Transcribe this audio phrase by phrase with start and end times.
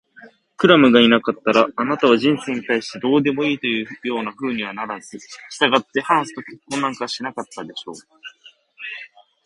[0.57, 7.95] クラムがいなかったら、あなたは人生に対してどうでもいいというようなふうにはならず、したがってハンスと結婚なんかしなかったでしょう。